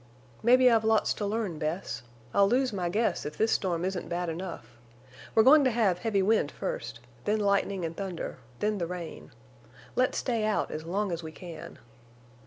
"Maybe 0.41 0.67
I've 0.67 0.83
lots 0.83 1.13
to 1.13 1.27
learn, 1.27 1.59
Bess. 1.59 2.01
I'll 2.33 2.49
lose 2.49 2.73
my 2.73 2.89
guess 2.89 3.23
if 3.23 3.37
this 3.37 3.51
storm 3.51 3.85
isn't 3.85 4.09
bad 4.09 4.29
enough. 4.29 4.75
We're 5.35 5.43
going 5.43 5.63
to 5.65 5.69
have 5.69 5.99
heavy 5.99 6.23
wind 6.23 6.49
first, 6.51 7.01
then 7.25 7.39
lightning 7.39 7.85
and 7.85 7.95
thunder, 7.95 8.39
then 8.61 8.79
the 8.79 8.87
rain. 8.87 9.29
Let's 9.95 10.17
stay 10.17 10.43
out 10.43 10.71
as 10.71 10.85
long 10.87 11.11
as 11.11 11.21
we 11.21 11.31
can." 11.31 11.77